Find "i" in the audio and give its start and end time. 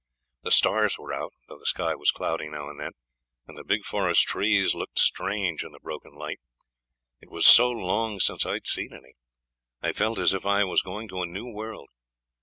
9.79-9.93, 10.43-10.63